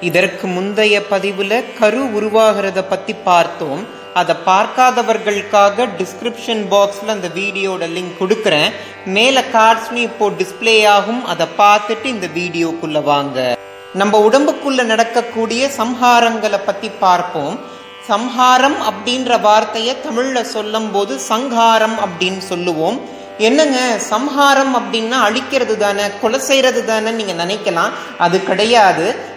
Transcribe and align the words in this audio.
இதற்கு 0.00 0.46
முந்தைய 0.46 1.02
பதிவுல 1.10 1.64
கரு 1.78 2.02
உருவாகிறத 2.18 2.82
பத்தி 2.88 3.12
பார்த்தோம். 3.12 3.86
அதை 4.14 4.34
பார்க்காதவர்களுக்காக 4.46 5.86
டிஸ்கிரிப்ஷன் 5.98 6.62
பாக்ஸ்ல 6.70 7.06
அந்த 7.06 7.28
வீடியோட 7.28 7.84
லிங்க் 7.96 8.20
கொடுக்குறேன். 8.20 8.72
மேல 9.06 9.44
கார்ட்ஸ்லையும் 9.52 10.06
இப்போ 10.10 10.30
டிஸ்பிளே 10.30 10.86
ஆகும் 10.86 11.24
அதை 11.24 11.46
பார்த்துட்டு 11.58 12.04
இந்த 12.04 12.26
வீடியோக்குள்ள 12.26 13.02
வாங்க. 13.02 13.56
நம்ம 13.94 14.28
உடம்புக்குள்ள 14.28 14.84
நடக்கக்கூடிய 14.84 15.70
சம்ஹாரங்களை 15.78 16.60
பத்தி 16.66 16.88
பார்ப்போம். 16.88 17.60
சம்ஹாரம் 18.06 18.76
அப்படின்ற 18.90 19.40
வார்த்தையை 19.40 19.96
தமிழ்ல 20.08 20.40
சொல்லும் 20.42 20.92
போது 20.92 21.18
சங்காரம் 21.18 21.96
அப்படின்னு 22.04 22.38
சொல்லுவோம். 22.38 23.00
என்னங்க 23.38 23.98
சம்ஹாரம் 23.98 24.76
அப்படின்னா 24.76 25.18
அழிக்கிறது 25.28 25.76
தானே 25.76 26.02
கொலை 26.20 26.40
செய்யறது 26.40 26.84
தானே 26.84 27.10
நீங்க 27.10 27.44
நினைக்கலாம். 27.44 27.90
அது 28.18 28.42
கிடையாது. 28.42 29.34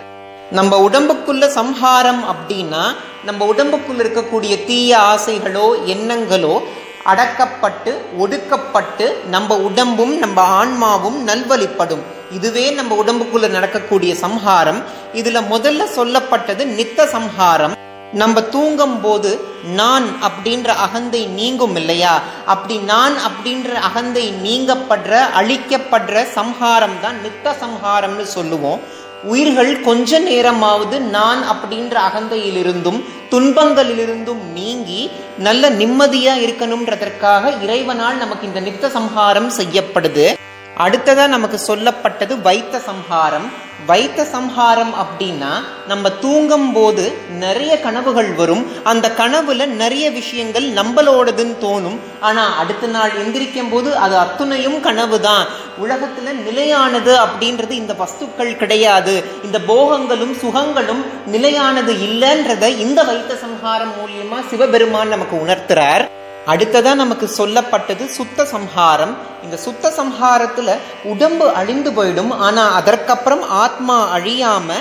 நம்ம 0.51 0.89
உடம்புக்குள்ள 0.89 1.47
சம்ஹாரம் 1.47 2.21
அப்படின்னா 2.31 2.83
நம்ம 3.25 3.45
உடம்புக்குள்ள 3.53 4.03
இருக்கக்கூடிய 4.03 4.65
தீய 4.65 4.97
ஆசைகளோ 4.97 5.65
எண்ணங்களோ 5.85 6.61
அடக்கப்பட்டு 7.05 7.91
ஒடுக்கப்பட்டு 8.19 9.05
நம்ம 9.25 9.57
உடம்பும் 9.57 10.17
நம்ம 10.17 10.41
ஆன்மாவும் 10.41 11.27
நல்வழிப்படும். 11.27 12.01
இதுவே 12.31 12.71
நம்ம 12.71 12.95
உடம்புக்குள்ள 13.03 13.49
நடக்கக்கூடிய 13.49 14.15
சம்ஹாரம். 14.15 14.81
இதுல 15.13 15.41
முதல்ல 15.53 15.85
சொல்லப்பட்டது 15.95 16.65
நித்த 16.79 17.05
சம்ஹாரம். 17.05 17.75
நம்ம 18.13 18.41
தூங்கும் 18.41 19.01
போது 19.01 19.31
நான் 19.75 20.07
அப்படின்ற 20.27 20.67
அகந்தை 20.67 21.25
நீங்கும் 21.25 21.75
இல்லையா? 21.75 22.21
அப்படி 22.45 22.77
நான் 22.77 23.13
அப்படின்ற 23.29 23.73
அகந்தை 23.73 24.33
நீங்கப்படுற 24.43 25.19
அழிக்கப்படுற 25.39 26.23
சம்ஹாரம் 26.31 26.97
தான் 27.01 27.19
நித்த 27.25 27.55
சம்ஹாரம்னு 27.63 28.23
சொல்லுவோம். 28.37 28.79
உயிர்கள் 29.23 29.81
கொஞ்ச 29.81 30.19
நேரமாவது 30.19 30.99
நான் 31.01 31.43
அப்படின்ற 31.51 31.97
அகந்தையிலிருந்தும் 32.09 33.03
துன்பங்களிலிருந்தும் 33.29 34.43
நீங்கி 34.53 35.11
நல்ல 35.37 35.69
நிம்மதியா 35.69 36.33
இருக்கணும்ன்றதற்காக 36.45 37.61
இறைவனால் 37.61 38.17
நமக்கு 38.17 38.47
இந்த 38.47 38.59
நித்த 38.61 38.89
சம்ஹாரம் 38.89 39.51
செய்யப்படுது. 39.51 40.37
அடுத்ததா 40.77 41.27
நமக்கு 41.27 41.75
சொல்லப்பட்டது 41.75 42.41
வைத்த 42.41 42.79
சம்ஹாரம். 42.79 43.67
வைத்த 43.85 44.23
சம்ஹாரம் 44.23 44.93
அப்படின்னா 44.93 45.63
நம்ம 45.87 46.09
தூங்கும் 46.09 46.73
போது 46.73 47.17
நிறைய 47.29 47.79
கனவுகள் 47.79 48.33
வரும். 48.33 48.71
அந்த 48.83 49.11
கனவுல 49.17 49.65
நிறைய 49.65 50.11
விஷயங்கள் 50.11 50.63
நம்மளோடதுன்னு 50.63 51.55
தோணும். 51.61 51.99
ஆனா 52.19 52.55
அடுத்த 52.55 52.87
நாள் 52.87 53.11
எந்திரிக்கும் 53.11 53.69
போது 53.69 53.97
அது 53.97 54.17
அத்துணையும் 54.17 54.79
கனவு 54.79 55.19
தான் 55.19 55.45
உலகத்துல 55.81 56.31
நிலையானது 56.43 57.17
அப்படின்றது 57.17 57.71
இந்த 57.71 57.93
வஸ்துக்கள் 57.93 58.55
கிடையாது. 58.55 59.23
இந்த 59.43 59.59
போகங்களும் 59.67 60.39
சுகங்களும் 60.39 61.05
நிலையானது 61.25 61.93
இல்லைன்றத 61.93 62.77
இந்த 62.77 63.03
வைத்த 63.03 63.35
சம்ஹாரம் 63.35 63.91
மூலியமா 63.91 64.47
சிவபெருமான் 64.49 65.07
நமக்கு 65.07 65.35
உணர்த்துறார். 65.37 66.05
அடுத்ததா 66.47 66.93
நமக்கு 66.93 67.29
சொல்லப்பட்டது 67.37 68.05
சுத்த 68.05 68.45
சம்ஹாரம். 68.45 69.17
இந்த 69.43 69.57
சுத்த 69.57 69.93
சம்ஹாரத்துல 69.97 70.77
உடம்பு 71.03 71.53
அழிந்து 71.53 71.91
போயிடும். 71.91 72.31
ஆனா 72.37 72.73
அதற்கப்புறம் 72.73 73.49
ஆத்மா 73.49 74.17
அழியாம 74.17 74.71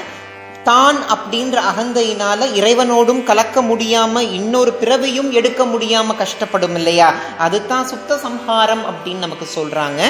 தான் 0.65 0.97
அப்படின்ற 0.97 1.61
அகந்தையினால 1.71 2.47
இறைவனோடும் 2.55 3.25
கலக்க 3.25 3.63
முடியாம 3.63 4.21
இன்னொரு 4.21 4.73
பிறவையும் 4.73 5.33
எடுக்க 5.33 5.65
முடியாம 5.65 6.17
கஷ்டப்படும் 6.19 6.75
இல்லையா? 6.75 7.15
அதுதான் 7.39 7.87
சுத்த 7.87 8.17
சம்ஹாரம் 8.17 8.81
அப்படின்னு 8.81 9.19
நமக்கு 9.19 9.47
சொல்றாங்க. 9.55 10.01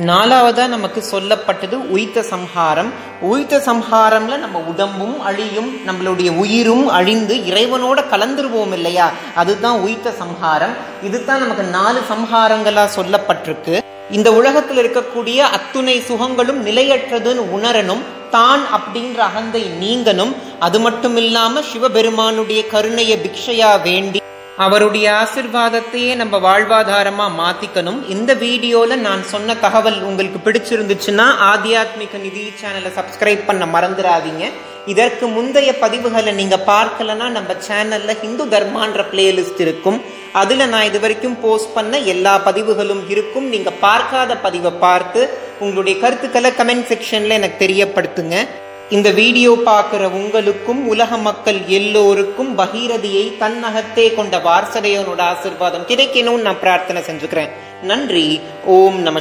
நாலாவதா 0.00 0.66
நமக்கு 0.66 1.04
சொல்லப்பட்டது 1.10 1.74
உயித்த 1.94 2.20
சம்ஹாரம். 2.20 2.92
உயித்த 3.22 3.58
சம்ஹாரம்ல 3.58 4.36
நம்ம 4.36 4.58
உடம்பும் 4.58 5.20
அழியும் 5.20 5.76
நம்மளுடைய 5.86 6.36
உயிரும் 6.36 6.88
அழிந்து 6.88 7.34
இறைவனோட 7.36 8.04
கலந்துருவோம் 8.10 8.72
இல்லையா? 8.72 9.10
அதுதான் 9.34 9.80
உயித்த 9.80 10.16
சம்ஹாரம். 10.16 10.72
இதுதான் 11.02 11.38
நமக்கு 11.38 11.62
நாலு 11.62 12.00
சம்ஹாரங்களா 12.10 12.88
சொல்லப்பட்டிருக்கு. 12.96 13.80
இந்த 14.10 14.32
உலகத்தில் 14.32 14.88
இருக்கக்கூடிய 14.88 15.36
அத்துணை 15.36 16.00
சுகங்களும் 16.00 16.66
நிலையற்றதுன்னு 16.66 17.40
உணரணும். 17.56 18.02
தான் 18.30 18.60
அப்படின்ற 18.60 19.16
அகந்தை 19.16 19.70
நீங்கணும். 19.80 20.34
அது 20.58 20.80
மட்டும் 20.80 21.16
இல்லாம 21.16 21.62
சிவபெருமானுடைய 21.62 22.66
கருணைய 22.66 23.16
பிக்ஷையா 23.16 23.82
வேண்டி 23.82 24.20
அவருடைய 24.56 25.06
ஆசிர்வாதத்தையே 25.22 26.16
நம்ம 26.16 26.38
வாழ்வாதாரமா 26.38 27.26
மாத்திக்கணும். 27.40 28.08
இந்த 28.08 28.34
வீடியோல 28.34 28.96
நான் 28.96 29.22
சொன்ன 29.22 29.54
தகவல் 29.54 30.02
உங்களுக்கு 30.02 30.40
பிடிச்சிருந்துச்சுன்னா 30.46 31.26
ஆத்தியாத்மிக 31.50 32.20
நிதி 32.20 32.52
சேனலை 32.62 32.90
சப்ஸ்கிரைப் 32.98 33.46
பண்ண 33.46 33.66
மறந்துடாதீங்க. 33.66 34.50
இதற்கு 34.86 35.26
முந்தைய 35.26 35.74
பதிவுகளை 35.80 36.34
நீங்க 36.34 36.56
பார்க்கலன்னா 36.66 37.28
நம்ம 37.28 37.54
சேனல்ல 37.68 38.20
ஹிந்து 38.20 38.44
தர்மான்ற 38.44 39.02
பிளேலிஸ்ட் 39.12 39.60
இருக்கும். 39.60 40.00
அதுல 40.32 40.66
நான் 40.66 40.84
இது 40.84 41.00
வரைக்கும் 41.00 41.40
போஸ்ட் 41.40 41.74
பண்ண 41.74 41.98
எல்லா 41.98 42.38
பதிவுகளும் 42.38 43.08
இருக்கும். 43.08 43.48
நீங்க 43.48 43.70
பார்க்காத 43.70 44.36
பதிவை 44.36 44.70
பார்த்து 44.70 45.28
உங்களுடைய 45.58 46.00
கருத்துக்களை 46.00 46.50
கமெண்ட் 46.50 46.90
செக்ஷன்ல 46.92 47.28
எனக்கு 47.28 47.64
தெரியப்படுத்துங்க. 47.66 48.46
இந்த 48.92 49.10
வீடியோ 49.10 49.60
பார்க்கிற 49.64 50.08
உங்களுக்கும் 50.08 50.88
உலக 50.88 51.16
மக்கள் 51.16 51.60
எல்லோருக்கும் 51.66 52.58
பகீரதியை 52.58 53.36
தன்னகத்தே 53.38 54.14
கொண்ட 54.14 54.38
வாரசதையனோட 54.38 55.22
ஆசிர்வாதம் 55.32 55.86
கிடைக்கணும்னு 55.88 56.40
நான் 56.40 56.60
பிரார்த்தனை 56.60 57.02
செஞ்சுக்கிறேன். 57.02 57.48
நன்றி. 57.82 58.40
ஓம் 58.64 58.98
நம 58.98 59.20